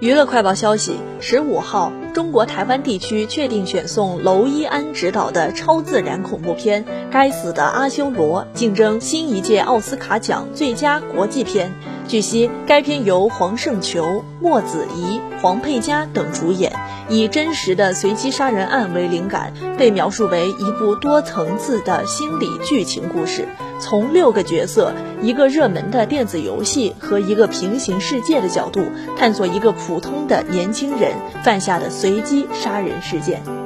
[0.00, 11.72] 娱乐快报消息：十五号，中国台湾地区确定选送娄艺安执导的超自然恐怖片《该死的阿修罗》，竞争新一届奥斯卡奖最佳国际片。
[12.06, 16.72] 据悉，该片由黄圣球、莫子仪、黄佩嘉等主演，
[17.08, 23.48] 以真实的随机杀人案为灵感，被描述为一部多层次的心理剧情故事。
[23.80, 28.84] 从六个角色、一个热门的电子游戏和一个平行世界的角度，
[29.16, 33.63] 探索一个普通的年轻人犯下的随机杀人事件。